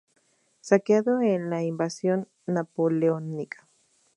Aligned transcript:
Saqueado 0.61 1.21
en 1.21 1.51
la 1.51 1.61
invasión 1.61 2.27
napoleónica. 2.47 3.67